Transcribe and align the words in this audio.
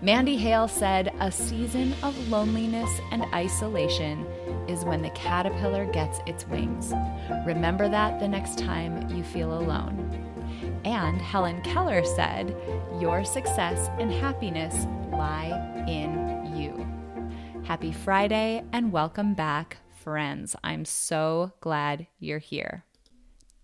Mandy 0.00 0.36
Hale 0.36 0.68
said, 0.68 1.12
A 1.18 1.30
season 1.32 1.92
of 2.04 2.16
loneliness 2.28 3.00
and 3.10 3.24
isolation 3.34 4.24
is 4.68 4.84
when 4.84 5.02
the 5.02 5.10
caterpillar 5.10 5.86
gets 5.86 6.20
its 6.24 6.46
wings. 6.46 6.92
Remember 7.44 7.88
that 7.88 8.20
the 8.20 8.28
next 8.28 8.58
time 8.58 9.10
you 9.10 9.24
feel 9.24 9.58
alone. 9.58 9.98
And 10.84 11.20
Helen 11.20 11.60
Keller 11.62 12.04
said, 12.04 12.56
Your 13.00 13.24
success 13.24 13.90
and 13.98 14.12
happiness 14.12 14.86
lie 15.10 15.50
in 15.88 16.56
you. 16.56 16.86
Happy 17.64 17.90
Friday 17.90 18.62
and 18.72 18.92
welcome 18.92 19.34
back, 19.34 19.78
friends. 19.90 20.54
I'm 20.62 20.84
so 20.84 21.54
glad 21.60 22.06
you're 22.20 22.38
here. 22.38 22.84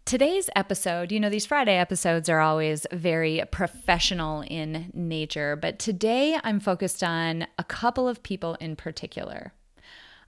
Today's 0.06 0.50
episode, 0.54 1.10
you 1.10 1.18
know, 1.18 1.30
these 1.30 1.46
Friday 1.46 1.78
episodes 1.78 2.28
are 2.28 2.40
always 2.40 2.86
very 2.92 3.42
professional 3.50 4.42
in 4.42 4.90
nature, 4.92 5.56
but 5.56 5.78
today 5.78 6.38
I'm 6.44 6.60
focused 6.60 7.02
on 7.02 7.46
a 7.58 7.64
couple 7.64 8.06
of 8.06 8.22
people 8.22 8.54
in 8.56 8.76
particular. 8.76 9.54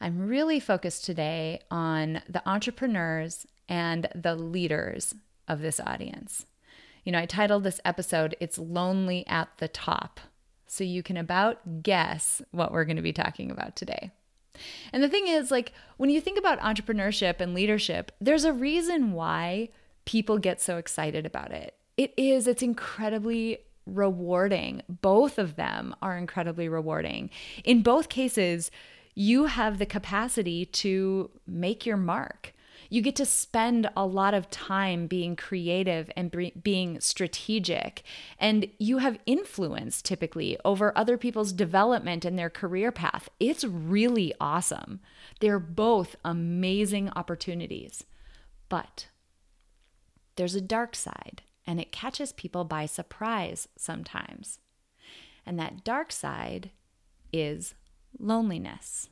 I'm 0.00 0.28
really 0.28 0.60
focused 0.60 1.04
today 1.04 1.60
on 1.70 2.22
the 2.26 2.42
entrepreneurs 2.48 3.46
and 3.68 4.08
the 4.14 4.34
leaders 4.34 5.14
of 5.46 5.60
this 5.60 5.78
audience. 5.78 6.46
You 7.04 7.12
know, 7.12 7.18
I 7.18 7.26
titled 7.26 7.62
this 7.62 7.80
episode, 7.84 8.34
It's 8.40 8.56
Lonely 8.56 9.26
at 9.26 9.50
the 9.58 9.68
Top. 9.68 10.20
So 10.66 10.84
you 10.84 11.02
can 11.02 11.18
about 11.18 11.82
guess 11.82 12.40
what 12.50 12.72
we're 12.72 12.86
going 12.86 12.96
to 12.96 13.02
be 13.02 13.12
talking 13.12 13.50
about 13.50 13.76
today. 13.76 14.10
And 14.92 15.02
the 15.02 15.08
thing 15.08 15.26
is, 15.26 15.50
like, 15.50 15.72
when 15.96 16.10
you 16.10 16.20
think 16.20 16.38
about 16.38 16.60
entrepreneurship 16.60 17.40
and 17.40 17.54
leadership, 17.54 18.12
there's 18.20 18.44
a 18.44 18.52
reason 18.52 19.12
why 19.12 19.70
people 20.04 20.38
get 20.38 20.60
so 20.60 20.78
excited 20.78 21.26
about 21.26 21.52
it. 21.52 21.74
It 21.96 22.12
is, 22.16 22.46
it's 22.46 22.62
incredibly 22.62 23.58
rewarding. 23.86 24.82
Both 24.88 25.38
of 25.38 25.56
them 25.56 25.94
are 26.02 26.16
incredibly 26.18 26.68
rewarding. 26.68 27.30
In 27.64 27.82
both 27.82 28.08
cases, 28.08 28.70
you 29.14 29.46
have 29.46 29.78
the 29.78 29.86
capacity 29.86 30.66
to 30.66 31.30
make 31.46 31.86
your 31.86 31.96
mark. 31.96 32.52
You 32.88 33.02
get 33.02 33.16
to 33.16 33.26
spend 33.26 33.90
a 33.96 34.06
lot 34.06 34.34
of 34.34 34.50
time 34.50 35.06
being 35.06 35.36
creative 35.36 36.10
and 36.16 36.52
being 36.62 37.00
strategic. 37.00 38.02
And 38.38 38.68
you 38.78 38.98
have 38.98 39.18
influence 39.26 40.02
typically 40.02 40.56
over 40.64 40.96
other 40.96 41.18
people's 41.18 41.52
development 41.52 42.24
and 42.24 42.38
their 42.38 42.50
career 42.50 42.92
path. 42.92 43.28
It's 43.40 43.64
really 43.64 44.32
awesome. 44.40 45.00
They're 45.40 45.58
both 45.58 46.16
amazing 46.24 47.10
opportunities. 47.16 48.04
But 48.68 49.08
there's 50.36 50.54
a 50.54 50.60
dark 50.60 50.94
side, 50.94 51.42
and 51.66 51.80
it 51.80 51.92
catches 51.92 52.32
people 52.32 52.64
by 52.64 52.86
surprise 52.86 53.68
sometimes. 53.76 54.58
And 55.44 55.58
that 55.58 55.84
dark 55.84 56.12
side 56.12 56.70
is 57.32 57.74
loneliness. 58.18 59.08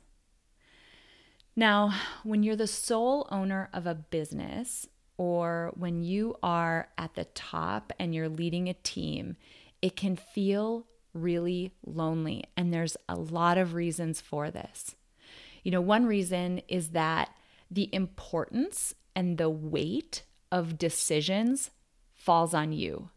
Now, 1.55 1.93
when 2.23 2.43
you're 2.43 2.55
the 2.55 2.67
sole 2.67 3.27
owner 3.31 3.69
of 3.73 3.87
a 3.87 3.95
business, 3.95 4.87
or 5.17 5.71
when 5.75 6.03
you 6.03 6.35
are 6.43 6.89
at 6.97 7.15
the 7.15 7.25
top 7.25 7.93
and 7.97 8.13
you're 8.13 8.29
leading 8.29 8.67
a 8.67 8.73
team, 8.73 9.37
it 9.81 9.95
can 9.95 10.15
feel 10.15 10.87
really 11.13 11.71
lonely. 11.85 12.43
And 12.57 12.73
there's 12.73 12.97
a 13.07 13.15
lot 13.15 13.57
of 13.57 13.73
reasons 13.73 14.19
for 14.19 14.51
this. 14.51 14.95
You 15.63 15.71
know, 15.71 15.81
one 15.81 16.05
reason 16.05 16.61
is 16.67 16.89
that 16.89 17.29
the 17.71 17.89
importance 17.93 18.93
and 19.15 19.37
the 19.37 19.49
weight 19.49 20.23
of 20.51 20.77
decisions 20.77 21.71
falls 22.13 22.53
on 22.53 22.73
you. 22.73 23.09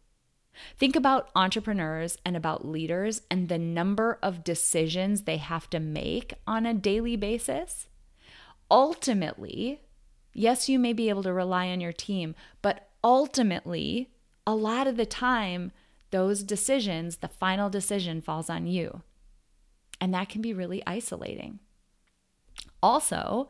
Think 0.77 0.95
about 0.95 1.29
entrepreneurs 1.35 2.17
and 2.25 2.35
about 2.35 2.65
leaders 2.65 3.21
and 3.29 3.47
the 3.47 3.59
number 3.59 4.17
of 4.23 4.43
decisions 4.43 5.23
they 5.23 5.37
have 5.37 5.69
to 5.69 5.79
make 5.79 6.33
on 6.47 6.65
a 6.65 6.73
daily 6.73 7.15
basis. 7.15 7.87
Ultimately, 8.71 9.81
yes, 10.33 10.69
you 10.69 10.79
may 10.79 10.93
be 10.93 11.09
able 11.09 11.23
to 11.23 11.33
rely 11.33 11.69
on 11.69 11.81
your 11.81 11.93
team, 11.93 12.35
but 12.61 12.89
ultimately, 13.03 14.11
a 14.45 14.55
lot 14.55 14.87
of 14.87 14.97
the 14.97 15.05
time, 15.05 15.71
those 16.11 16.43
decisions, 16.43 17.17
the 17.17 17.27
final 17.27 17.69
decision 17.69 18.21
falls 18.21 18.49
on 18.49 18.67
you. 18.67 19.01
And 20.01 20.13
that 20.13 20.29
can 20.29 20.41
be 20.41 20.53
really 20.53 20.81
isolating. 20.87 21.59
Also, 22.81 23.49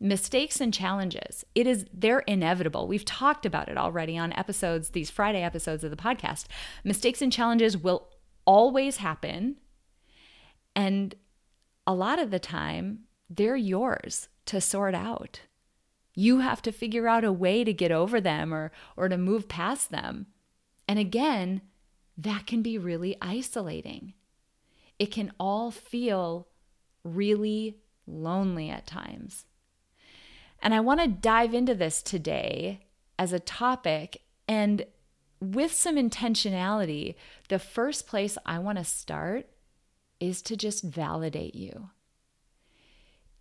mistakes 0.00 0.60
and 0.60 0.72
challenges. 0.72 1.44
It 1.54 1.66
is 1.66 1.86
they're 1.92 2.20
inevitable. 2.20 2.86
We've 2.86 3.04
talked 3.04 3.46
about 3.46 3.68
it 3.68 3.76
already 3.76 4.16
on 4.16 4.32
episodes 4.34 4.90
these 4.90 5.10
friday 5.10 5.42
episodes 5.42 5.82
of 5.82 5.90
the 5.90 5.96
podcast. 5.96 6.46
Mistakes 6.84 7.22
and 7.22 7.32
challenges 7.32 7.76
will 7.76 8.08
always 8.44 8.98
happen. 8.98 9.56
And 10.76 11.14
a 11.86 11.94
lot 11.94 12.18
of 12.18 12.30
the 12.30 12.38
time 12.38 13.00
they're 13.28 13.56
yours 13.56 14.28
to 14.48 14.60
sort 14.60 14.94
out 14.94 15.40
you 16.14 16.40
have 16.40 16.60
to 16.60 16.72
figure 16.72 17.06
out 17.06 17.22
a 17.22 17.32
way 17.32 17.62
to 17.62 17.72
get 17.72 17.92
over 17.92 18.20
them 18.20 18.52
or 18.52 18.72
or 18.96 19.08
to 19.08 19.16
move 19.16 19.48
past 19.48 19.90
them 19.90 20.26
and 20.86 20.98
again 20.98 21.60
that 22.16 22.46
can 22.46 22.62
be 22.62 22.76
really 22.76 23.16
isolating 23.22 24.14
it 24.98 25.06
can 25.06 25.32
all 25.38 25.70
feel 25.70 26.48
really 27.04 27.78
lonely 28.06 28.68
at 28.68 28.86
times 28.86 29.46
and 30.60 30.74
I 30.74 30.80
want 30.80 31.00
to 31.00 31.08
dive 31.08 31.54
into 31.54 31.74
this 31.74 32.02
today 32.02 32.80
as 33.18 33.32
a 33.32 33.40
topic 33.40 34.22
and 34.46 34.84
with 35.40 35.72
some 35.72 35.96
intentionality. 35.96 37.14
The 37.48 37.58
first 37.58 38.06
place 38.06 38.36
I 38.44 38.58
want 38.58 38.78
to 38.78 38.84
start 38.84 39.46
is 40.20 40.42
to 40.42 40.56
just 40.56 40.82
validate 40.82 41.54
you. 41.54 41.90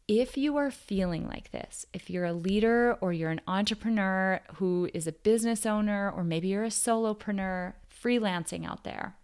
If 0.07 0.37
you 0.37 0.55
are 0.55 0.71
feeling 0.71 1.27
like 1.27 1.51
this, 1.51 1.85
if 1.91 2.09
you're 2.09 2.23
a 2.23 2.31
leader 2.31 2.97
or 3.01 3.11
you're 3.11 3.29
an 3.29 3.41
entrepreneur 3.45 4.39
who 4.55 4.89
is 4.93 5.05
a 5.05 5.11
business 5.11 5.65
owner, 5.65 6.09
or 6.09 6.23
maybe 6.23 6.47
you're 6.47 6.63
a 6.63 6.69
solopreneur 6.69 7.73
freelancing 7.91 8.65
out 8.65 8.85
there, 8.85 9.17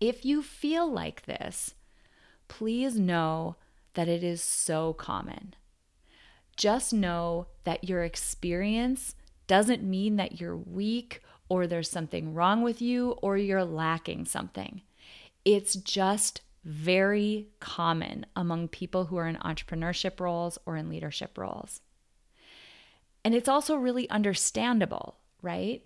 if 0.00 0.24
you 0.24 0.42
feel 0.42 0.90
like 0.90 1.26
this, 1.26 1.74
please 2.48 2.98
know 2.98 3.54
that 3.94 4.08
it 4.08 4.24
is 4.24 4.42
so 4.42 4.92
common. 4.92 5.54
Just 6.56 6.92
know 6.92 7.46
that 7.62 7.88
your 7.88 8.02
experience 8.02 9.14
doesn't 9.46 9.84
mean 9.84 10.16
that 10.16 10.40
you're 10.40 10.56
weak 10.56 11.22
or 11.48 11.66
there's 11.66 11.90
something 11.90 12.34
wrong 12.34 12.62
with 12.62 12.82
you 12.82 13.12
or 13.22 13.36
you're 13.36 13.64
lacking 13.64 14.24
something. 14.24 14.82
It's 15.44 15.76
just 15.76 16.40
very 16.66 17.46
common 17.60 18.26
among 18.34 18.66
people 18.66 19.04
who 19.04 19.16
are 19.16 19.28
in 19.28 19.36
entrepreneurship 19.36 20.18
roles 20.18 20.58
or 20.66 20.76
in 20.76 20.88
leadership 20.88 21.38
roles. 21.38 21.80
And 23.24 23.36
it's 23.36 23.48
also 23.48 23.76
really 23.76 24.10
understandable, 24.10 25.18
right? 25.42 25.84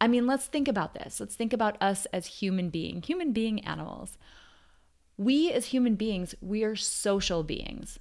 I 0.00 0.06
mean, 0.06 0.28
let's 0.28 0.46
think 0.46 0.68
about 0.68 0.94
this. 0.94 1.18
Let's 1.18 1.34
think 1.34 1.52
about 1.52 1.76
us 1.82 2.06
as 2.12 2.26
human 2.26 2.70
being, 2.70 3.02
human 3.02 3.32
being 3.32 3.64
animals. 3.64 4.16
We 5.16 5.50
as 5.50 5.66
human 5.66 5.96
beings, 5.96 6.36
we 6.40 6.62
are 6.62 6.76
social 6.76 7.42
beings. 7.42 7.98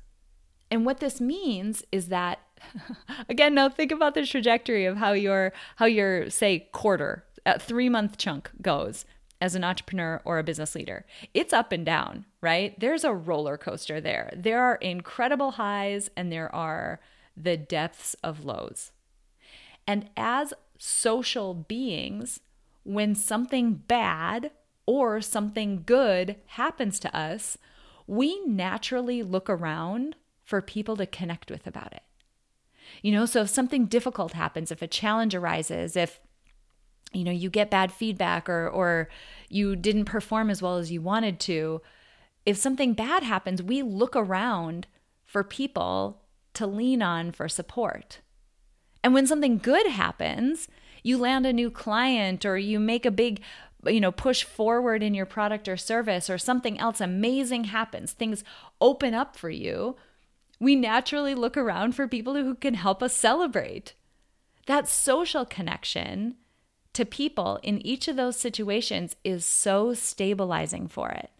And 0.70 0.86
what 0.86 1.00
this 1.00 1.20
means 1.20 1.84
is 1.92 2.10
that 2.10 2.40
again, 3.30 3.56
now 3.56 3.68
think 3.68 3.92
about 3.92 4.14
the 4.14 4.28
trajectory 4.28 4.86
of 4.86 4.98
how 4.98 5.14
your 5.14 5.54
how 5.78 5.88
your 5.88 6.30
say 6.30 6.70
quarter, 6.72 7.26
a 7.48 7.58
3 7.58 7.90
month 7.90 8.18
chunk 8.18 8.52
goes 8.62 9.06
as 9.42 9.56
an 9.56 9.64
entrepreneur 9.64 10.22
or 10.24 10.38
a 10.38 10.44
business 10.44 10.76
leader. 10.76 11.04
It's 11.34 11.52
up 11.52 11.72
and 11.72 11.86
down, 11.86 12.26
right? 12.40 12.80
There's 12.80 13.04
a 13.04 13.14
roller 13.14 13.58
coaster 13.58 14.00
there. 14.00 14.32
There 14.36 14.62
are 14.62 14.76
incredible 14.76 15.52
highs 15.52 16.10
and 16.16 16.32
there 16.32 16.54
are 16.54 17.02
the 17.36 17.58
depths 17.58 18.16
of 18.24 18.46
lows. 18.46 18.92
And 19.88 20.10
as 20.16 20.54
social 20.78 21.56
beings, 21.56 22.40
when 22.84 23.16
something 23.16 23.74
bad 23.74 24.52
or 24.86 25.22
something 25.22 25.84
good 25.86 26.36
happens 26.48 27.00
to 27.00 27.16
us, 27.18 27.58
we 28.06 28.44
naturally 28.46 29.24
look 29.24 29.50
around 29.50 30.16
for 30.44 30.62
people 30.62 30.96
to 30.98 31.06
connect 31.06 31.50
with 31.50 31.66
about 31.66 31.94
it. 31.94 32.04
You 33.02 33.12
know, 33.12 33.26
so 33.26 33.42
if 33.42 33.50
something 33.50 33.86
difficult 33.86 34.34
happens, 34.34 34.72
if 34.72 34.82
a 34.82 34.88
challenge 34.88 35.34
arises, 35.34 35.96
if 35.96 36.20
you 37.14 37.24
know 37.24 37.32
you 37.32 37.50
get 37.50 37.70
bad 37.70 37.92
feedback 37.92 38.50
or 38.50 38.68
or 38.68 39.10
you 39.50 39.76
didn't 39.76 40.06
perform 40.06 40.50
as 40.50 40.62
well 40.62 40.78
as 40.78 40.92
you 40.92 41.02
wanted 41.02 41.40
to, 41.42 41.82
if 42.46 42.58
something 42.58 42.94
bad 42.94 43.24
happens, 43.24 43.62
we 43.62 43.82
look 43.82 44.16
around 44.16 44.88
for 45.26 45.44
people 45.44 46.22
to 46.54 46.66
lean 46.68 47.02
on 47.02 47.32
for 47.32 47.48
support. 47.48 48.20
And 49.04 49.14
when 49.14 49.28
something 49.28 49.58
good 49.58 49.88
happens, 49.88 50.68
you 51.04 51.18
land 51.18 51.46
a 51.46 51.54
new 51.54 51.72
client 51.72 52.46
or 52.46 52.58
you 52.58 52.80
make 52.80 53.06
a 53.06 53.12
big 53.12 53.42
you 53.86 54.00
know 54.00 54.12
push 54.12 54.44
forward 54.44 55.02
in 55.02 55.14
your 55.14 55.26
product 55.26 55.68
or 55.68 55.78
service 55.78 56.30
or 56.30 56.38
something 56.38 56.80
else 56.80 57.02
amazing 57.02 57.66
happens 57.66 58.12
things 58.12 58.44
open 58.80 59.16
up 59.16 59.36
for 59.36 59.50
you 59.50 59.96
we 60.60 60.76
naturally 60.76 61.34
look 61.34 61.58
around 61.58 61.96
for 61.96 62.08
people 62.08 62.36
who 62.36 62.54
can 62.54 62.76
help 62.76 63.02
us 63.02 63.14
celebrate 63.14 63.96
that 64.68 64.88
social 64.88 65.46
connection 65.46 66.36
to 66.94 67.06
people 67.06 67.60
in 67.64 67.86
each 67.86 68.08
of 68.08 68.16
those 68.16 68.38
situations 68.38 69.16
is 69.24 69.46
so 69.46 69.94
stabilizing 69.94 70.88
for 70.88 71.10
it 71.10 71.32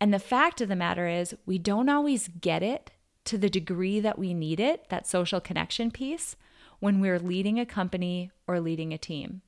and 0.00 0.12
the 0.12 0.18
fact 0.18 0.60
of 0.60 0.68
the 0.68 0.76
matter 0.76 1.06
is 1.08 1.36
we 1.46 1.58
don't 1.58 1.88
always 1.88 2.28
get 2.28 2.62
it 2.62 2.90
to 3.24 3.38
the 3.38 3.48
degree 3.48 4.00
that 4.00 4.18
we 4.18 4.34
need 4.34 4.60
it 4.60 4.88
that 4.90 5.06
social 5.06 5.40
connection 5.40 5.90
piece 5.90 6.36
when 6.78 7.00
we're 7.00 7.18
leading 7.18 7.58
a 7.58 7.66
company 7.66 8.30
or 8.46 8.60
leading 8.60 8.92
a 8.92 8.98
team. 8.98 9.40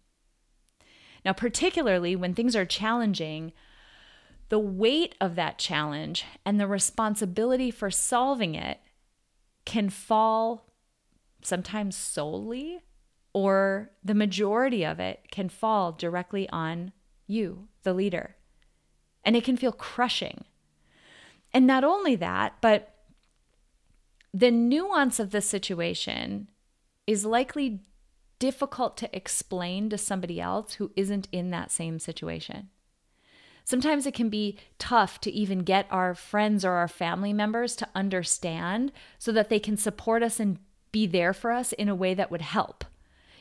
Now, 1.24 1.32
particularly 1.32 2.16
when 2.16 2.34
things 2.34 2.56
are 2.56 2.64
challenging, 2.64 3.52
the 4.48 4.58
weight 4.58 5.14
of 5.20 5.34
that 5.34 5.58
challenge 5.58 6.24
and 6.44 6.58
the 6.58 6.68
responsibility 6.68 7.70
for 7.70 7.90
solving 7.90 8.54
it 8.54 8.80
can 9.64 9.90
fall 9.90 10.70
sometimes 11.42 11.96
solely, 11.96 12.78
or 13.36 13.90
the 14.02 14.14
majority 14.14 14.82
of 14.82 14.98
it 14.98 15.20
can 15.30 15.50
fall 15.50 15.92
directly 15.92 16.48
on 16.48 16.90
you, 17.26 17.68
the 17.82 17.92
leader. 17.92 18.34
And 19.24 19.36
it 19.36 19.44
can 19.44 19.58
feel 19.58 19.72
crushing. 19.72 20.46
And 21.52 21.66
not 21.66 21.84
only 21.84 22.16
that, 22.16 22.54
but 22.62 22.94
the 24.32 24.50
nuance 24.50 25.20
of 25.20 25.32
the 25.32 25.42
situation 25.42 26.48
is 27.06 27.26
likely 27.26 27.80
difficult 28.38 28.96
to 28.96 29.14
explain 29.14 29.90
to 29.90 29.98
somebody 29.98 30.40
else 30.40 30.72
who 30.72 30.90
isn't 30.96 31.28
in 31.30 31.50
that 31.50 31.70
same 31.70 31.98
situation. 31.98 32.70
Sometimes 33.64 34.06
it 34.06 34.14
can 34.14 34.30
be 34.30 34.56
tough 34.78 35.20
to 35.20 35.30
even 35.30 35.58
get 35.58 35.86
our 35.90 36.14
friends 36.14 36.64
or 36.64 36.72
our 36.72 36.88
family 36.88 37.34
members 37.34 37.76
to 37.76 37.88
understand 37.94 38.92
so 39.18 39.30
that 39.30 39.50
they 39.50 39.58
can 39.58 39.76
support 39.76 40.22
us 40.22 40.40
and 40.40 40.58
be 40.90 41.06
there 41.06 41.34
for 41.34 41.52
us 41.52 41.74
in 41.74 41.90
a 41.90 41.94
way 41.94 42.14
that 42.14 42.30
would 42.30 42.40
help. 42.40 42.86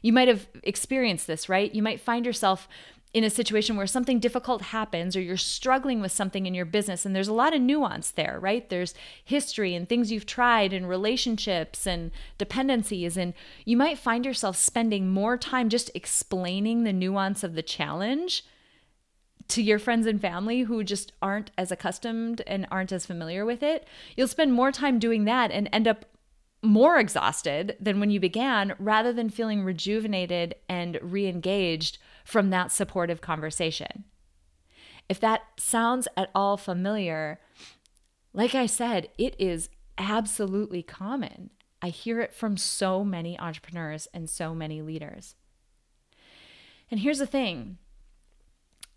You 0.06 0.14
might 0.14 0.28
have 0.28 0.48
experienced 0.62 1.26
this, 1.26 1.50
right? 1.50 1.74
You 1.74 1.82
might 1.82 2.00
find 2.00 2.28
yourself 2.28 2.68
in 3.12 3.24
a 3.24 3.30
situation 3.32 3.76
where 3.76 3.88
something 3.88 4.20
difficult 4.20 4.62
happens 4.62 5.16
or 5.16 5.20
you're 5.20 5.36
struggling 5.36 6.00
with 6.00 6.12
something 6.12 6.46
in 6.46 6.54
your 6.54 6.66
business 6.66 7.08
and 7.08 7.16
there's 7.16 7.28
a 7.28 7.34
lot 7.34 7.56
of 7.56 7.62
nuance 7.62 8.12
there 8.12 8.38
right 8.42 8.70
there's 8.70 8.94
history 9.24 9.74
and 9.74 9.88
things 9.88 10.12
you've 10.12 10.26
tried 10.26 10.74
and 10.74 10.90
relationships 10.90 11.88
and 11.88 12.12
dependencies 12.38 13.16
and 13.16 13.34
you 13.64 13.78
might 13.78 13.98
find 13.98 14.26
yourself 14.26 14.58
spending 14.58 15.08
more 15.08 15.38
time 15.38 15.70
just 15.70 15.90
explaining 15.96 16.84
the 16.84 16.92
nuance 16.92 17.42
of 17.42 17.56
the 17.56 17.64
challenge 17.64 18.44
to 19.48 19.64
your 19.64 19.80
friends 19.80 20.06
and 20.06 20.20
family 20.20 20.64
who 20.64 20.84
just 20.84 21.14
aren't 21.22 21.52
as 21.58 21.72
accustomed 21.72 22.42
and 22.46 22.68
aren't 22.70 22.92
as 22.92 23.06
familiar 23.06 23.46
with 23.46 23.64
it 23.64 23.88
you'll 24.18 24.28
spend 24.28 24.52
more 24.52 24.74
time 24.74 25.00
doing 25.00 25.24
that 25.24 25.52
and 25.52 25.70
end 25.72 25.88
up 25.88 26.06
more 26.66 26.98
exhausted 27.00 27.76
than 27.80 28.00
when 28.00 28.10
you 28.10 28.20
began 28.20 28.76
rather 28.80 29.14
than 29.14 29.30
feeling 29.30 29.64
rejuvenated 29.64 30.56
and 30.68 31.00
re-engaged 31.02 31.98
from 32.24 32.50
that 32.50 32.72
supportive 32.72 33.22
conversation. 33.22 34.06
If 35.08 35.20
that 35.20 35.44
sounds 35.58 36.08
at 36.18 36.30
all 36.34 36.58
familiar, 36.58 37.40
like 38.34 38.56
I 38.56 38.66
said, 38.66 39.10
it 39.18 39.36
is 39.40 39.70
absolutely 39.98 40.84
common. 40.84 41.52
I 41.82 41.90
hear 41.90 42.20
it 42.20 42.34
from 42.34 42.58
so 42.58 43.04
many 43.04 43.40
entrepreneurs 43.40 44.08
and 44.14 44.30
so 44.30 44.56
many 44.56 44.82
leaders. 44.82 45.36
And 46.90 47.00
here's 47.00 47.20
the 47.20 47.28
thing 47.28 47.78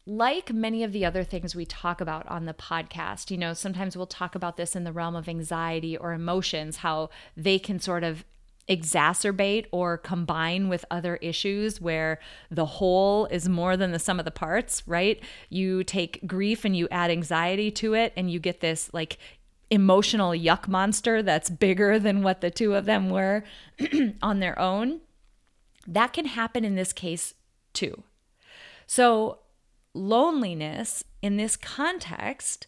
like 0.09 0.55
many 0.55 0.83
of 0.83 0.93
the 0.93 1.05
other 1.05 1.23
things 1.23 1.55
we 1.55 1.67
talk 1.67 2.01
about 2.01 2.27
on 2.29 2.47
the 2.47 2.55
podcast, 2.55 3.31
you 3.31 3.37
know, 3.37 3.53
sometimes 3.53 3.95
we'll 3.95 4.07
talk 4.07 4.35
about 4.35 4.57
this 4.57 4.75
in 4.75 4.85
the 4.85 4.93
realm 4.93 5.15
of 5.15 5.29
anxiety 5.29 5.99
or 5.99 6.15
emotions, 6.15 6.79
how 6.79 7.11
they 7.37 7.59
can 7.59 7.79
sort 7.79 8.03
of 8.03 8.25
exacerbate 8.71 9.67
or 9.71 9.99
combine 9.99 10.71
with 10.71 10.87
other 10.91 11.17
issues 11.17 11.79
where 11.79 12.19
the 12.51 12.65
whole 12.65 13.27
is 13.27 13.51
more 13.51 13.77
than 13.77 13.93
the 13.93 13.99
sum 13.99 14.19
of 14.19 14.25
the 14.25 14.31
parts, 14.31 14.83
right? 14.87 15.23
You 15.51 15.85
take 15.85 16.27
grief 16.27 16.65
and 16.65 16.75
you 16.75 16.89
add 16.91 17.11
anxiety 17.11 17.71
to 17.73 17.93
it, 17.93 18.15
and 18.17 18.31
you 18.31 18.39
get 18.39 18.61
this 18.61 18.89
like 18.95 19.19
emotional 19.69 20.31
yuck 20.31 20.69
monster 20.69 21.23
that's 21.23 21.51
bigger 21.51 21.99
than 21.99 22.23
what 22.23 22.41
the 22.41 22.51
two 22.51 22.75
of 22.75 22.87
them 22.87 23.11
were 23.11 23.45
on 24.23 24.41
their 24.41 24.59
own. 24.59 25.01
That 25.87 26.15
can 26.15 26.25
happen 26.25 26.65
in 26.65 26.77
this 26.77 26.95
case 26.95 27.35
too. 27.75 28.05
So, 28.87 29.41
loneliness 29.95 31.05
in 31.23 31.37
this 31.37 31.57
context 31.57 32.67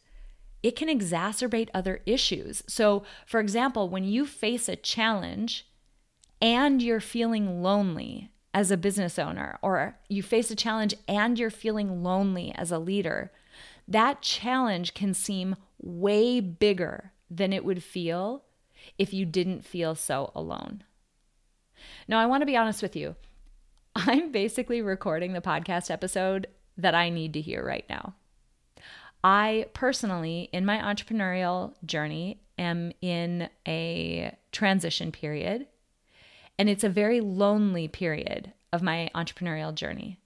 it 0.63 0.77
can 0.77 0.89
exacerbate 0.89 1.69
other 1.73 2.01
issues. 2.07 2.63
So, 2.67 3.03
for 3.27 3.41
example, 3.41 3.89
when 3.89 4.05
you 4.05 4.27
face 4.27 4.69
a 4.69 4.77
challenge 4.77 5.67
and 6.41 6.83
you're 6.83 7.01
feeling 7.01 7.63
lonely 7.63 8.31
as 8.53 8.71
a 8.71 8.77
business 8.77 9.19
owner, 9.19 9.59
or 9.63 9.97
you 10.09 10.23
face 10.23 10.51
a 10.51 10.57
challenge 10.57 10.95
and 11.07 11.39
you're 11.39 11.51
feeling 11.51 12.03
lonely 12.03 12.53
as 12.57 12.71
a 12.71 12.79
leader, 12.79 13.33
that 13.87 14.23
challenge 14.23 14.93
can 14.93 15.15
seem 15.15 15.57
way 15.81 16.41
bigger 16.41 17.13
than 17.31 17.53
it 17.53 17.65
would 17.65 17.83
feel 17.83 18.45
if 18.99 19.15
you 19.15 19.25
didn't 19.25 19.65
feel 19.65 19.95
so 19.95 20.31
alone. 20.35 20.83
Now, 22.09 22.19
I 22.19 22.27
want 22.27 22.43
to 22.43 22.47
be 22.47 22.57
honest 22.57 22.83
with 22.83 22.97
you. 22.97 23.15
I'm 23.97 24.31
basically 24.31 24.83
recording 24.83 25.33
the 25.33 25.41
podcast 25.41 25.91
episode 25.91 26.49
that 26.82 26.94
I 26.94 27.11
need 27.11 27.32
to 27.35 27.41
hear 27.41 27.65
right 27.65 27.85
now. 27.88 28.15
I 29.23 29.67
personally, 29.75 30.49
in 30.53 30.65
my 30.65 30.79
entrepreneurial 30.79 31.75
journey, 31.85 32.41
am 32.59 32.93
in 33.00 33.49
a 33.67 34.37
transition 34.53 35.12
period 35.12 35.67
and 36.61 36.69
it's 36.69 36.85
a 36.85 36.91
very 36.91 37.23
lonely 37.23 37.88
period 37.88 38.53
of 38.71 38.82
my 38.82 39.11
entrepreneurial 39.15 39.75
journey. 39.75 40.19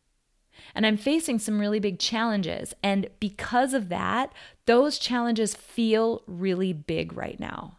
And 0.75 0.85
I'm 0.85 0.97
facing 0.97 1.39
some 1.39 1.61
really 1.61 1.79
big 1.79 2.01
challenges. 2.01 2.75
And 2.83 3.09
because 3.21 3.73
of 3.73 3.89
that, 3.91 4.33
those 4.67 4.99
challenges 4.99 5.55
feel 5.55 6.23
really 6.27 6.73
big 6.73 7.17
right 7.17 7.39
now. 7.39 7.79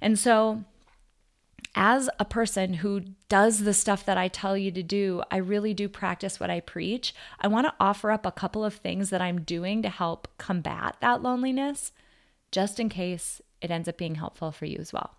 And 0.00 0.18
so, 0.18 0.64
as 1.76 2.08
a 2.18 2.24
person 2.24 2.72
who 2.74 3.02
does 3.28 3.60
the 3.60 3.74
stuff 3.74 4.04
that 4.06 4.16
I 4.16 4.28
tell 4.28 4.56
you 4.56 4.72
to 4.72 4.82
do, 4.82 5.22
I 5.30 5.36
really 5.36 5.74
do 5.74 5.90
practice 5.90 6.40
what 6.40 6.48
I 6.48 6.60
preach. 6.60 7.14
I 7.38 7.48
want 7.48 7.66
to 7.66 7.74
offer 7.78 8.10
up 8.10 8.24
a 8.24 8.32
couple 8.32 8.64
of 8.64 8.74
things 8.74 9.10
that 9.10 9.20
I'm 9.20 9.42
doing 9.42 9.82
to 9.82 9.90
help 9.90 10.26
combat 10.38 10.96
that 11.00 11.22
loneliness, 11.22 11.92
just 12.50 12.80
in 12.80 12.88
case 12.88 13.42
it 13.60 13.70
ends 13.70 13.88
up 13.88 13.98
being 13.98 14.14
helpful 14.14 14.50
for 14.52 14.64
you 14.64 14.78
as 14.78 14.92
well. 14.92 15.16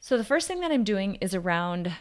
So, 0.00 0.16
the 0.16 0.24
first 0.24 0.48
thing 0.48 0.60
that 0.60 0.72
I'm 0.72 0.84
doing 0.84 1.16
is 1.16 1.34
around 1.34 1.92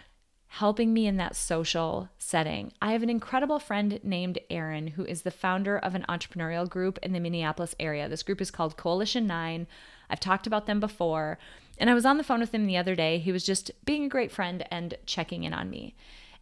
helping 0.47 0.93
me 0.93 1.07
in 1.07 1.17
that 1.17 1.35
social 1.35 2.09
setting. 2.19 2.71
I 2.81 2.91
have 2.91 3.01
an 3.01 3.09
incredible 3.09 3.59
friend 3.59 3.99
named 4.03 4.37
Aaron 4.51 4.87
who 4.87 5.03
is 5.03 5.23
the 5.23 5.31
founder 5.31 5.77
of 5.77 5.95
an 5.95 6.05
entrepreneurial 6.07 6.69
group 6.69 6.99
in 7.01 7.11
the 7.11 7.19
Minneapolis 7.19 7.73
area. 7.79 8.07
This 8.07 8.23
group 8.23 8.39
is 8.39 8.51
called 8.51 8.77
Coalition 8.77 9.25
9. 9.25 9.65
I've 10.11 10.19
talked 10.19 10.45
about 10.45 10.67
them 10.67 10.79
before. 10.79 11.39
And 11.77 11.89
I 11.89 11.93
was 11.93 12.05
on 12.05 12.17
the 12.17 12.23
phone 12.23 12.39
with 12.39 12.53
him 12.53 12.65
the 12.65 12.77
other 12.77 12.95
day. 12.95 13.19
He 13.19 13.31
was 13.31 13.45
just 13.45 13.71
being 13.85 14.05
a 14.05 14.09
great 14.09 14.31
friend 14.31 14.65
and 14.69 14.95
checking 15.05 15.43
in 15.43 15.53
on 15.53 15.69
me. 15.69 15.95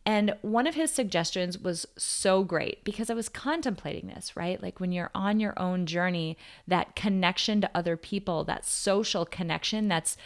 And 0.06 0.36
one 0.42 0.66
of 0.66 0.76
his 0.76 0.92
suggestions 0.92 1.60
was 1.60 1.86
so 1.96 2.44
great 2.44 2.84
because 2.84 3.10
I 3.10 3.14
was 3.14 3.30
contemplating 3.30 4.08
this, 4.08 4.36
right? 4.36 4.62
Like 4.62 4.80
when 4.80 4.92
you're 4.92 5.12
on 5.14 5.40
your 5.40 5.54
own 5.58 5.86
journey, 5.86 6.38
that 6.68 6.96
connection 6.96 7.62
to 7.62 7.70
other 7.76 7.96
people, 7.96 8.44
that 8.46 8.66
social 8.66 9.26
connection 9.26 9.88
that's 9.88 10.18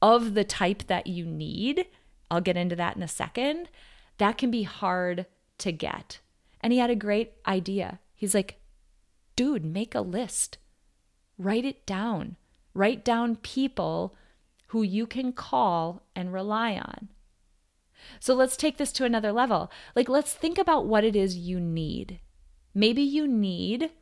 of 0.00 0.34
the 0.34 0.44
type 0.44 0.86
that 0.86 1.08
you 1.08 1.24
need, 1.24 1.86
I'll 2.30 2.40
get 2.40 2.56
into 2.56 2.76
that 2.76 2.96
in 2.96 3.02
a 3.02 3.08
second, 3.08 3.68
that 4.18 4.38
can 4.38 4.50
be 4.50 4.62
hard 4.62 5.26
to 5.58 5.72
get. 5.72 6.20
And 6.60 6.72
he 6.72 6.78
had 6.78 6.90
a 6.90 6.96
great 6.96 7.32
idea. 7.46 7.98
He's 8.14 8.34
like, 8.34 8.60
dude, 9.34 9.64
make 9.64 9.96
a 9.96 10.00
list, 10.00 10.58
write 11.38 11.64
it 11.64 11.84
down, 11.86 12.36
write 12.72 13.04
down 13.04 13.36
people 13.36 14.14
who 14.74 14.82
you 14.82 15.06
can 15.06 15.32
call 15.32 16.02
and 16.16 16.32
rely 16.32 16.74
on. 16.74 17.08
So 18.18 18.34
let's 18.34 18.56
take 18.56 18.76
this 18.76 18.90
to 18.94 19.04
another 19.04 19.30
level. 19.30 19.70
Like, 19.94 20.08
let's 20.08 20.32
think 20.32 20.58
about 20.58 20.84
what 20.84 21.04
it 21.04 21.14
is 21.14 21.36
you 21.36 21.60
need. 21.60 22.18
Maybe 22.74 23.00
you 23.00 23.28
need 23.28 23.92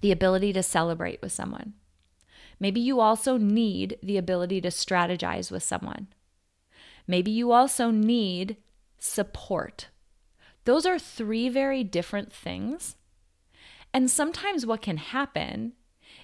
the 0.00 0.12
ability 0.12 0.52
to 0.52 0.62
celebrate 0.62 1.20
with 1.20 1.32
someone. 1.32 1.72
Maybe 2.60 2.78
you 2.78 3.00
also 3.00 3.36
need 3.36 3.98
the 4.00 4.16
ability 4.16 4.60
to 4.60 4.68
strategize 4.68 5.50
with 5.50 5.64
someone. 5.64 6.06
Maybe 7.08 7.32
you 7.32 7.50
also 7.50 7.90
need 7.90 8.58
support. 9.00 9.88
Those 10.66 10.86
are 10.86 11.00
three 11.00 11.48
very 11.48 11.82
different 11.82 12.32
things. 12.32 12.94
And 13.92 14.08
sometimes 14.08 14.64
what 14.64 14.82
can 14.82 14.98
happen 14.98 15.72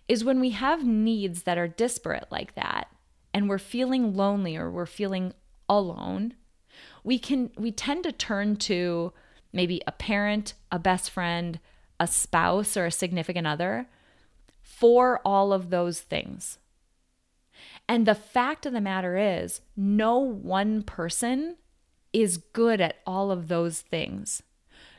is 0.07 0.23
when 0.23 0.39
we 0.39 0.51
have 0.51 0.87
needs 0.87 1.43
that 1.43 1.59
are 1.59 1.67
disparate 1.67 2.29
like 2.31 2.55
that 2.55 2.87
and 3.33 3.49
we're 3.49 3.59
feeling 3.59 4.15
lonely 4.15 4.57
or 4.57 4.71
we're 4.71 4.87
feeling 4.87 5.33
alone, 5.69 6.35
we 7.05 7.19
can 7.19 7.51
we 7.57 7.71
tend 7.73 8.05
to 8.05 8.13
turn 8.13 8.57
to 8.57 9.13
maybe 9.53 9.81
a 9.87 9.93
parent, 9.93 10.55
a 10.71 10.79
best 10.79 11.11
friend, 11.11 11.59
a 11.99 12.07
spouse 12.07 12.77
or 12.77 12.87
a 12.87 12.91
significant 12.91 13.47
other 13.47 13.89
for 14.63 15.21
all 15.25 15.53
of 15.53 15.71
those 15.71 16.01
things. 16.01 16.59
And 17.89 18.07
the 18.07 18.15
fact 18.15 18.67
of 18.67 18.73
the 18.73 18.81
matter 18.81 19.17
is, 19.17 19.61
no 19.77 20.19
one 20.19 20.83
person 20.83 21.57
is 22.13 22.39
good 22.39 22.81
at 22.81 22.99
all 23.07 23.31
of 23.31 23.49
those 23.49 23.81
things. 23.81 24.43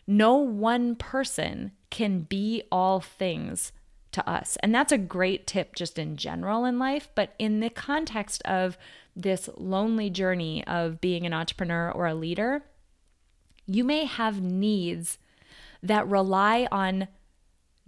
No 0.06 0.36
one 0.36 0.96
person 0.96 1.72
can 1.90 2.22
be 2.22 2.64
all 2.72 3.00
things 3.00 3.72
to 4.12 4.30
us. 4.30 4.58
And 4.62 4.74
that's 4.74 4.92
a 4.92 4.98
great 4.98 5.48
tip 5.48 5.76
just 5.76 5.98
in 5.98 6.18
general 6.18 6.66
in 6.66 6.78
life, 6.78 7.10
but 7.16 7.34
in 7.40 7.60
the 7.60 7.70
context 7.70 8.42
of 8.44 8.78
this 9.16 9.50
lonely 9.58 10.10
journey 10.10 10.66
of 10.68 11.02
being 11.02 11.26
an 11.26 11.34
entrepreneur 11.34 11.92
or 11.92 12.08
a 12.08 12.16
leader, 12.16 12.64
you 13.66 13.84
may 13.84 14.06
have 14.06 14.42
needs 14.42 15.18
that 15.84 16.08
rely 16.08 16.68
on 16.72 17.08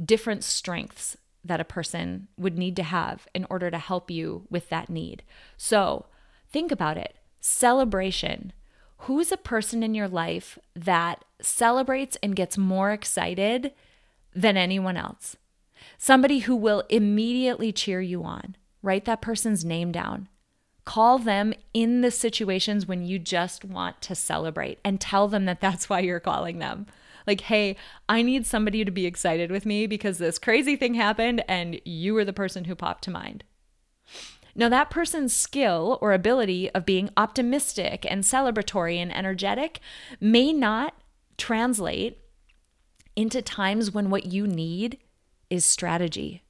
different 0.04 0.44
strengths 0.44 1.18
that 1.46 1.60
a 1.60 1.66
person 1.66 2.28
would 2.38 2.58
need 2.58 2.76
to 2.78 2.84
have 2.84 3.28
in 3.34 3.46
order 3.50 3.70
to 3.70 3.78
help 3.78 4.10
you 4.10 4.48
with 4.50 4.70
that 4.70 4.90
need. 4.90 5.24
So 5.58 6.06
think 6.52 6.72
about 6.72 6.98
it 6.98 7.16
celebration. 7.40 8.54
Who's 9.00 9.34
a 9.34 9.38
person 9.38 9.84
in 9.84 9.94
your 9.94 10.08
life 10.08 10.58
that 10.74 11.26
celebrates 11.42 12.18
and 12.24 12.38
gets 12.38 12.58
more 12.58 12.92
excited 12.92 13.74
than 14.34 14.56
anyone 14.56 14.96
else? 14.96 15.36
Somebody 15.98 16.40
who 16.40 16.56
will 16.56 16.84
immediately 16.90 17.72
cheer 17.72 18.02
you 18.02 18.24
on. 18.24 18.56
Write 18.82 19.06
that 19.06 19.22
person's 19.22 19.64
name 19.64 19.92
down. 19.92 20.28
Call 20.86 21.18
them 21.18 21.54
in 21.74 22.02
the 22.02 22.12
situations 22.12 22.86
when 22.86 23.06
you 23.06 23.18
just 23.18 23.64
want 23.64 24.02
to 24.02 24.16
celebrate 24.16 24.80
and 24.84 25.00
tell 25.00 25.28
them 25.28 25.46
that 25.46 25.62
that's 25.62 25.90
why 25.90 26.00
you're 26.00 26.20
calling 26.20 26.60
them. 26.60 26.86
Like, 27.26 27.42
hey, 27.42 27.78
I 28.10 28.22
need 28.22 28.46
somebody 28.46 28.84
to 28.84 28.92
be 28.92 29.06
excited 29.06 29.50
with 29.50 29.66
me 29.66 29.88
because 29.88 30.18
this 30.18 30.38
crazy 30.38 30.76
thing 30.76 30.96
happened 30.96 31.44
and 31.48 31.80
you 31.86 32.14
were 32.14 32.26
the 32.26 32.34
person 32.34 32.66
who 32.66 32.76
popped 32.76 33.06
to 33.06 33.12
mind. 33.12 33.46
Now, 34.56 34.70
that 34.70 34.90
person's 34.90 35.34
skill 35.34 35.98
or 36.02 36.14
ability 36.14 36.70
of 36.72 36.86
being 36.86 37.10
optimistic 37.18 38.06
and 38.10 38.24
celebratory 38.24 38.98
and 38.98 39.16
energetic 39.16 39.80
may 40.20 40.54
not 40.54 40.94
translate 41.38 42.20
into 43.16 43.42
times 43.42 43.92
when 43.92 44.10
what 44.10 44.28
you 44.28 44.46
need 44.46 45.00
is 45.54 45.66
strategy. 45.66 46.44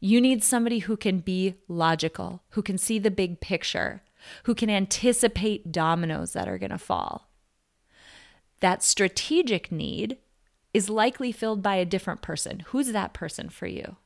You 0.00 0.20
need 0.20 0.42
somebody 0.42 0.80
who 0.80 0.96
can 0.96 1.20
be 1.20 1.54
logical, 1.68 2.42
who 2.50 2.62
can 2.62 2.78
see 2.78 2.98
the 2.98 3.10
big 3.10 3.40
picture, 3.40 4.02
who 4.44 4.54
can 4.54 4.70
anticipate 4.70 5.70
dominoes 5.70 6.32
that 6.32 6.48
are 6.48 6.58
going 6.58 6.70
to 6.70 6.78
fall 6.78 7.28
that 8.62 8.82
strategic 8.82 9.70
need 9.70 10.16
is 10.72 10.88
likely 10.88 11.32
filled 11.32 11.62
by 11.62 11.74
a 11.74 11.84
different 11.84 12.22
person. 12.22 12.60
Who's 12.68 12.92
that 12.92 13.12
person 13.12 13.50
for 13.50 13.66
you? 13.66 13.96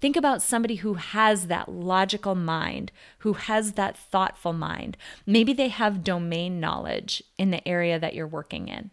Think 0.00 0.16
about 0.16 0.42
somebody 0.42 0.76
who 0.76 0.94
has 0.94 1.48
that 1.48 1.68
logical 1.68 2.34
mind, 2.34 2.92
who 3.18 3.32
has 3.34 3.72
that 3.72 3.96
thoughtful 3.96 4.52
mind. 4.52 4.96
Maybe 5.26 5.52
they 5.52 5.68
have 5.68 6.04
domain 6.04 6.60
knowledge 6.60 7.22
in 7.36 7.50
the 7.50 7.66
area 7.66 7.98
that 7.98 8.14
you're 8.14 8.26
working 8.26 8.68
in. 8.68 8.90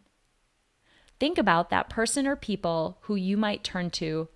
Think 1.19 1.37
about 1.37 1.69
that 1.69 1.89
person 1.89 2.25
or 2.25 2.35
people 2.35 2.97
who 3.01 3.15
you 3.15 3.35
might 3.37 3.63
turn 3.63 3.89
to 3.91 4.29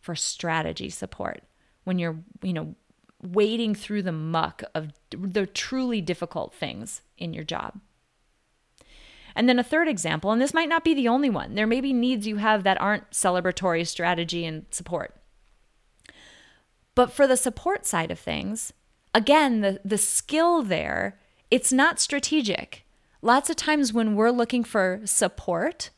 for 0.00 0.14
strategy 0.14 0.88
support 0.88 1.42
when 1.84 1.98
you're, 1.98 2.18
you 2.42 2.52
know, 2.52 2.74
wading 3.22 3.74
through 3.74 4.02
the 4.02 4.12
muck 4.12 4.62
of 4.74 4.92
the 5.10 5.46
truly 5.46 6.00
difficult 6.00 6.54
things 6.54 7.02
in 7.18 7.34
your 7.34 7.44
job. 7.44 7.80
And 9.34 9.48
then 9.48 9.58
a 9.58 9.64
third 9.64 9.88
example, 9.88 10.32
and 10.32 10.40
this 10.40 10.54
might 10.54 10.68
not 10.68 10.84
be 10.84 10.94
the 10.94 11.08
only 11.08 11.30
one, 11.30 11.54
there 11.54 11.66
may 11.66 11.80
be 11.80 11.92
needs 11.92 12.26
you 12.26 12.36
have 12.36 12.64
that 12.64 12.80
aren't 12.80 13.10
celebratory 13.10 13.86
strategy 13.86 14.44
and 14.44 14.66
support. 14.70 15.14
But 16.94 17.12
for 17.12 17.26
the 17.26 17.36
support 17.36 17.86
side 17.86 18.10
of 18.10 18.18
things, 18.18 18.72
again, 19.14 19.60
the, 19.60 19.80
the 19.84 19.98
skill 19.98 20.62
there, 20.62 21.18
it's 21.50 21.72
not 21.72 22.00
strategic. 22.00 22.84
Lots 23.22 23.50
of 23.50 23.56
times 23.56 23.92
when 23.92 24.14
we're 24.14 24.30
looking 24.30 24.64
for 24.64 25.00
support, 25.04 25.90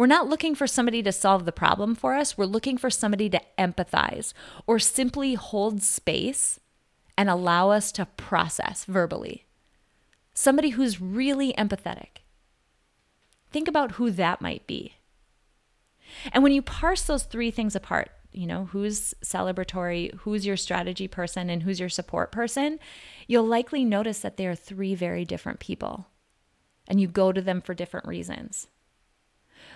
we're 0.00 0.06
not 0.06 0.30
looking 0.30 0.54
for 0.54 0.66
somebody 0.66 1.02
to 1.02 1.12
solve 1.12 1.44
the 1.44 1.52
problem 1.52 1.94
for 1.94 2.14
us. 2.14 2.38
We're 2.38 2.46
looking 2.46 2.78
for 2.78 2.88
somebody 2.88 3.28
to 3.28 3.40
empathize 3.58 4.32
or 4.66 4.78
simply 4.78 5.34
hold 5.34 5.82
space 5.82 6.58
and 7.18 7.28
allow 7.28 7.68
us 7.68 7.92
to 7.92 8.06
process 8.06 8.86
verbally. 8.86 9.44
Somebody 10.32 10.70
who's 10.70 11.02
really 11.02 11.52
empathetic. 11.52 12.22
Think 13.50 13.68
about 13.68 13.92
who 13.92 14.10
that 14.12 14.40
might 14.40 14.66
be. 14.66 14.94
And 16.32 16.42
when 16.42 16.52
you 16.52 16.62
parse 16.62 17.02
those 17.02 17.24
three 17.24 17.50
things 17.50 17.76
apart, 17.76 18.10
you 18.32 18.46
know, 18.46 18.70
who's 18.72 19.12
celebratory, 19.22 20.14
who's 20.20 20.46
your 20.46 20.56
strategy 20.56 21.08
person, 21.08 21.50
and 21.50 21.64
who's 21.64 21.78
your 21.78 21.90
support 21.90 22.32
person, 22.32 22.78
you'll 23.26 23.44
likely 23.44 23.84
notice 23.84 24.20
that 24.20 24.38
they 24.38 24.46
are 24.46 24.54
three 24.54 24.94
very 24.94 25.26
different 25.26 25.60
people 25.60 26.06
and 26.88 27.02
you 27.02 27.06
go 27.06 27.32
to 27.32 27.42
them 27.42 27.60
for 27.60 27.74
different 27.74 28.08
reasons. 28.08 28.66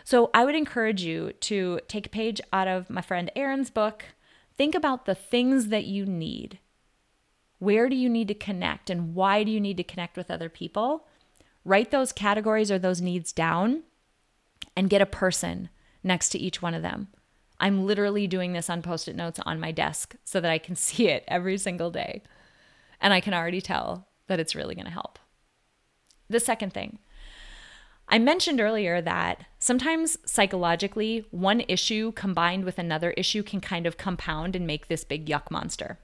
So 0.05 0.31
I 0.35 0.45
would 0.45 0.55
encourage 0.55 1.03
you 1.03 1.33
to 1.41 1.81
take 1.89 2.07
a 2.07 2.11
page 2.11 2.41
out 2.53 2.69
of 2.69 2.91
my 2.91 3.01
friend 3.01 3.33
Aaron's 3.35 3.71
book. 3.71 4.05
Think 4.57 4.75
about 4.75 5.07
the 5.07 5.15
things 5.15 5.69
that 5.69 5.87
you 5.87 6.05
need. 6.05 6.59
Where 7.59 7.89
do 7.89 7.97
you 7.97 8.11
need 8.11 8.29
to 8.29 8.35
connect 8.35 8.91
and 8.91 9.15
why 9.15 9.43
do 9.43 9.51
you 9.51 9.61
need 9.61 9.79
to 9.79 9.85
connect 9.85 10.19
with 10.19 10.31
other 10.31 10.51
people? 10.51 11.07
Write 11.65 11.91
those 11.91 12.13
categories 12.13 12.71
or 12.71 12.79
those 12.79 13.01
needs 13.01 13.33
down 13.33 13.85
and 14.77 14.91
get 14.91 15.01
a 15.01 15.07
person 15.07 15.71
next 16.03 16.29
to 16.31 16.39
each 16.39 16.61
one 16.61 16.75
of 16.75 16.83
them. 16.83 17.09
I'm 17.59 17.87
literally 17.87 18.27
doing 18.27 18.53
this 18.53 18.69
on 18.69 18.83
post 18.83 19.09
it 19.09 19.17
notes 19.17 19.41
on 19.47 19.59
my 19.59 19.73
desk 19.73 20.17
so 20.25 20.39
that 20.41 20.51
I 20.51 20.59
can 20.59 20.77
see 20.77 21.09
it 21.09 21.25
every 21.27 21.57
single 21.57 21.91
day. 21.91 22.23
And 23.01 23.15
I 23.15 23.21
can 23.21 23.33
already 23.33 23.63
tell 23.63 24.09
that 24.27 24.41
it's 24.41 24.55
really 24.55 24.75
going 24.75 24.87
to 24.87 24.91
help. 24.91 25.19
The 26.29 26.41
second 26.41 26.75
thing, 26.75 26.99
I 28.09 28.19
mentioned 28.19 28.61
earlier 28.61 29.01
that 29.01 29.45
sometimes 29.59 30.19
psychologically, 30.27 31.27
one 31.31 31.63
issue 31.69 32.13
combined 32.13 32.65
with 32.65 32.79
another 32.79 33.13
issue 33.13 33.43
can 33.43 33.61
kind 33.61 33.87
of 33.87 33.97
compound 33.97 34.55
and 34.55 34.67
make 34.67 34.89
this 34.89 35.05
big 35.05 35.27
yuck 35.27 35.51
monster. 35.51 35.99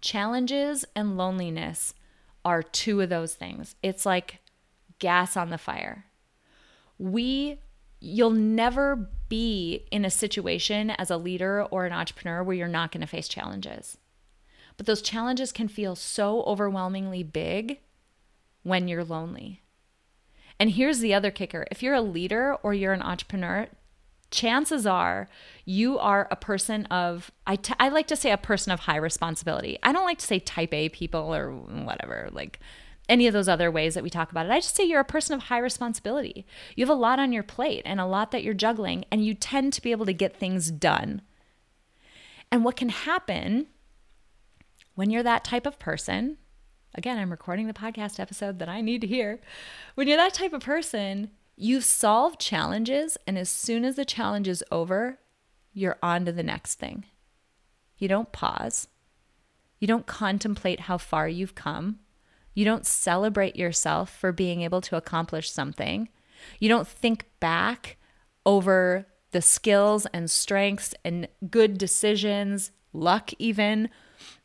Challenges 0.00 0.84
and 0.94 1.16
loneliness 1.16 1.94
are 2.44 2.62
two 2.62 3.00
of 3.00 3.08
those 3.08 3.34
things. 3.34 3.74
It's 3.82 4.06
like 4.06 4.38
gas 4.98 5.36
on 5.36 5.50
the 5.50 5.58
fire. 5.58 6.04
We 6.98 7.60
you'll 8.00 8.30
never 8.30 9.10
be 9.28 9.86
in 9.90 10.04
a 10.04 10.10
situation 10.10 10.90
as 10.90 11.10
a 11.10 11.16
leader 11.16 11.64
or 11.64 11.84
an 11.84 11.92
entrepreneur 11.92 12.42
where 12.42 12.56
you're 12.56 12.68
not 12.68 12.92
going 12.92 13.00
to 13.00 13.06
face 13.06 13.26
challenges. 13.26 13.98
But 14.76 14.86
those 14.86 15.02
challenges 15.02 15.50
can 15.50 15.66
feel 15.66 15.96
so 15.96 16.42
overwhelmingly 16.44 17.24
big 17.24 17.80
when 18.62 18.86
you're 18.86 19.04
lonely. 19.04 19.62
And 20.60 20.70
here's 20.70 20.98
the 20.98 21.14
other 21.14 21.30
kicker. 21.30 21.66
If 21.70 21.82
you're 21.82 21.94
a 21.94 22.00
leader 22.00 22.56
or 22.62 22.74
you're 22.74 22.92
an 22.92 23.02
entrepreneur, 23.02 23.68
chances 24.30 24.86
are 24.86 25.28
you 25.64 25.98
are 25.98 26.28
a 26.30 26.36
person 26.36 26.84
of 26.86 27.30
I, 27.46 27.56
t- 27.56 27.74
I 27.80 27.88
like 27.88 28.06
to 28.08 28.16
say 28.16 28.30
a 28.30 28.36
person 28.36 28.72
of 28.72 28.80
high 28.80 28.96
responsibility. 28.96 29.78
I 29.82 29.92
don't 29.92 30.04
like 30.04 30.18
to 30.18 30.26
say 30.26 30.38
type 30.38 30.74
a 30.74 30.88
people 30.88 31.34
or 31.34 31.50
whatever 31.50 32.28
like 32.32 32.60
any 33.08 33.26
of 33.26 33.32
those 33.32 33.48
other 33.48 33.70
ways 33.70 33.94
that 33.94 34.04
we 34.04 34.10
talk 34.10 34.30
about 34.30 34.46
it. 34.46 34.52
I 34.52 34.58
just 34.58 34.76
say 34.76 34.84
you're 34.84 35.00
a 35.00 35.04
person 35.04 35.34
of 35.34 35.44
high 35.44 35.58
responsibility. 35.58 36.44
You 36.76 36.84
have 36.84 36.94
a 36.94 36.98
lot 36.98 37.18
on 37.18 37.32
your 37.32 37.42
plate 37.42 37.82
and 37.86 38.00
a 38.00 38.06
lot 38.06 38.32
that 38.32 38.42
you're 38.42 38.52
juggling 38.52 39.06
and 39.10 39.24
you 39.24 39.32
tend 39.32 39.72
to 39.74 39.82
be 39.82 39.92
able 39.92 40.06
to 40.06 40.12
get 40.12 40.36
things 40.36 40.70
done. 40.70 41.22
And 42.52 42.64
what 42.64 42.76
can 42.76 42.90
happen 42.90 43.66
when 44.94 45.10
you're 45.10 45.22
that 45.22 45.44
type 45.44 45.64
of 45.64 45.78
person 45.78 46.36
again 46.94 47.18
i'm 47.18 47.30
recording 47.30 47.66
the 47.66 47.72
podcast 47.72 48.18
episode 48.18 48.58
that 48.58 48.68
i 48.68 48.80
need 48.80 49.00
to 49.00 49.06
hear 49.06 49.40
when 49.94 50.08
you're 50.08 50.16
that 50.16 50.34
type 50.34 50.52
of 50.52 50.62
person 50.62 51.30
You've 51.60 51.84
solved 51.84 52.38
challenges, 52.38 53.18
and 53.26 53.36
as 53.36 53.48
soon 53.48 53.84
as 53.84 53.96
the 53.96 54.04
challenge 54.04 54.46
is 54.46 54.62
over, 54.70 55.18
you're 55.72 55.98
on 56.00 56.24
to 56.24 56.30
the 56.30 56.44
next 56.44 56.76
thing. 56.76 57.06
You 57.98 58.06
don't 58.06 58.30
pause. 58.30 58.86
You 59.80 59.88
don't 59.88 60.06
contemplate 60.06 60.82
how 60.82 60.98
far 60.98 61.28
you've 61.28 61.56
come. 61.56 61.98
You 62.54 62.64
don't 62.64 62.86
celebrate 62.86 63.56
yourself 63.56 64.08
for 64.08 64.30
being 64.30 64.62
able 64.62 64.80
to 64.82 64.96
accomplish 64.96 65.50
something. 65.50 66.08
You 66.60 66.68
don't 66.68 66.86
think 66.86 67.26
back 67.40 67.96
over 68.46 69.08
the 69.32 69.42
skills 69.42 70.06
and 70.14 70.30
strengths 70.30 70.94
and 71.04 71.26
good 71.50 71.76
decisions, 71.76 72.70
luck 72.92 73.32
even, 73.40 73.88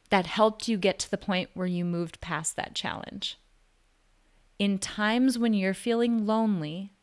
that 0.09 0.25
helped 0.25 0.67
you 0.67 0.77
get 0.77 0.99
to 0.99 1.11
the 1.11 1.17
point 1.17 1.49
where 1.53 1.67
you 1.67 1.85
moved 1.85 2.21
past 2.21 2.55
that 2.55 2.75
challenge. 2.75 3.37
In 4.59 4.77
times 4.77 5.37
when 5.37 5.53
you're 5.53 5.73
feeling 5.73 6.25
lonely, 6.25 6.93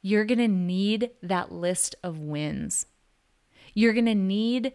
you're 0.00 0.24
going 0.24 0.38
to 0.38 0.48
need 0.48 1.10
that 1.22 1.52
list 1.52 1.94
of 2.02 2.18
wins. 2.18 2.86
You're 3.74 3.92
going 3.92 4.06
to 4.06 4.14
need 4.14 4.72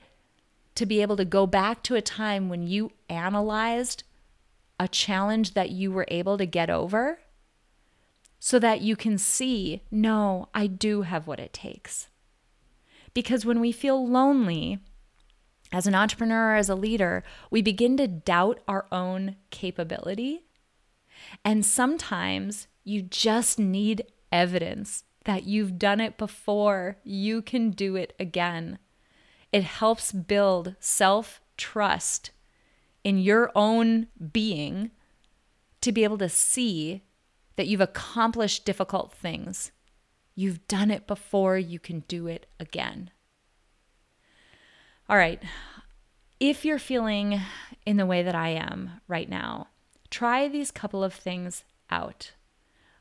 to 0.75 0.85
be 0.85 1.01
able 1.01 1.17
to 1.17 1.25
go 1.25 1.45
back 1.47 1.83
to 1.83 1.95
a 1.95 2.01
time 2.01 2.49
when 2.49 2.65
you 2.65 2.91
analyzed 3.09 4.03
a 4.79 4.87
challenge 4.87 5.53
that 5.53 5.71
you 5.71 5.91
were 5.91 6.05
able 6.09 6.37
to 6.37 6.45
get 6.45 6.69
over 6.69 7.19
so 8.39 8.59
that 8.59 8.81
you 8.81 8.95
can 8.95 9.17
see, 9.17 9.81
no, 9.89 10.49
I 10.53 10.67
do 10.67 11.01
have 11.01 11.25
what 11.25 11.39
it 11.39 11.51
takes. 11.51 12.07
Because 13.13 13.45
when 13.45 13.59
we 13.59 13.71
feel 13.71 14.07
lonely, 14.07 14.79
as 15.71 15.87
an 15.87 15.95
entrepreneur 15.95 16.55
as 16.55 16.69
a 16.69 16.75
leader, 16.75 17.23
we 17.51 17.61
begin 17.61 17.97
to 17.97 18.07
doubt 18.07 18.59
our 18.67 18.87
own 18.91 19.35
capability. 19.49 20.45
And 21.43 21.65
sometimes 21.65 22.67
you 22.83 23.01
just 23.01 23.59
need 23.59 24.03
evidence 24.31 25.03
that 25.25 25.43
you've 25.43 25.77
done 25.77 25.99
it 25.99 26.17
before, 26.17 26.97
you 27.03 27.41
can 27.41 27.71
do 27.71 27.95
it 27.97 28.13
again. 28.17 28.79
It 29.51 29.63
helps 29.63 30.11
build 30.11 30.75
self 30.79 31.41
trust 31.57 32.31
in 33.03 33.17
your 33.17 33.51
own 33.55 34.07
being 34.31 34.91
to 35.81 35.91
be 35.91 36.03
able 36.03 36.17
to 36.17 36.29
see 36.29 37.03
that 37.57 37.67
you've 37.67 37.81
accomplished 37.81 38.65
difficult 38.65 39.11
things. 39.11 39.71
You've 40.35 40.67
done 40.67 40.91
it 40.91 41.07
before, 41.07 41.57
you 41.57 41.79
can 41.79 42.01
do 42.07 42.27
it 42.27 42.45
again. 42.59 43.11
All 45.09 45.17
right. 45.17 45.41
If 46.39 46.65
you're 46.65 46.79
feeling 46.79 47.39
in 47.85 47.95
the 47.95 48.05
way 48.05 48.23
that 48.23 48.35
I 48.35 48.49
am 48.49 48.91
right 49.07 49.29
now, 49.29 49.67
try 50.09 50.49
these 50.49 50.69
couple 50.69 51.01
of 51.03 51.13
things 51.13 51.63
out. 51.89 52.33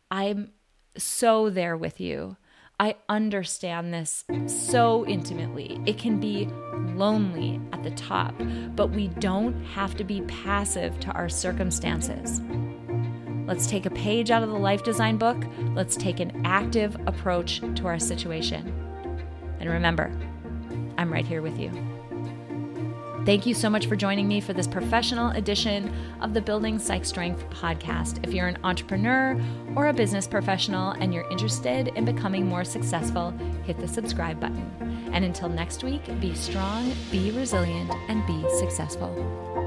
I'm 0.09 0.53
so 0.97 1.51
there 1.51 1.77
with 1.77 2.01
you. 2.01 2.37
I 2.79 2.95
understand 3.09 3.93
this 3.93 4.25
so 4.47 5.05
intimately. 5.07 5.81
It 5.85 5.99
can 5.99 6.21
be 6.21 6.47
lonely 6.95 7.61
at 7.73 7.83
the 7.83 7.91
top, 7.91 8.35
but 8.77 8.91
we 8.91 9.09
don't 9.09 9.65
have 9.65 9.97
to 9.97 10.05
be 10.05 10.21
passive 10.23 11.01
to 11.01 11.11
our 11.11 11.29
circumstances. 11.29 12.41
Let's 13.47 13.67
take 13.67 13.87
a 13.87 13.91
page 13.91 14.31
out 14.31 14.45
of 14.45 14.51
the 14.51 14.59
life 14.59 14.85
design 14.85 15.17
book. 15.17 15.43
Let's 15.75 15.97
take 15.97 16.21
an 16.21 16.43
active 16.45 16.97
approach 17.07 17.61
to 17.61 17.87
our 17.87 17.99
situation. 17.99 18.73
And 19.59 19.71
remember, 19.71 20.13
I'm 20.99 21.13
right 21.13 21.27
here 21.27 21.43
with 21.43 21.59
you. 21.59 21.96
Thank 23.27 23.45
you 23.45 23.55
so 23.55 23.69
much 23.69 23.87
for 23.87 23.97
joining 23.97 24.29
me 24.29 24.41
for 24.41 24.53
this 24.53 24.69
professional 24.69 25.31
edition 25.31 25.93
of 26.21 26.33
the 26.33 26.41
Building 26.41 26.79
Psych 26.79 27.05
Strength 27.05 27.51
podcast. 27.51 28.25
If 28.25 28.33
you're 28.33 28.47
an 28.47 28.57
entrepreneur 28.63 29.37
or 29.75 29.89
a 29.89 29.93
business 29.93 30.29
professional 30.29 30.93
and 30.93 31.13
you're 31.13 31.29
interested 31.29 31.89
in 31.89 32.05
becoming 32.05 32.47
more 32.47 32.63
successful, 32.63 33.33
hit 33.65 33.81
the 33.81 33.89
subscribe 33.89 34.39
button. 34.39 35.11
And 35.13 35.25
until 35.25 35.49
next 35.49 35.83
week, 35.83 36.03
be 36.21 36.35
strong, 36.35 36.93
be 37.11 37.33
resilient, 37.33 37.91
and 38.09 38.25
be 38.29 38.49
successful. 38.61 39.66